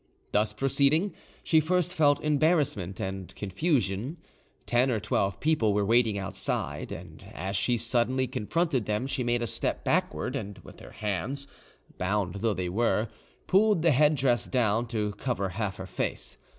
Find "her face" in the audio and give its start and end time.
15.75-16.35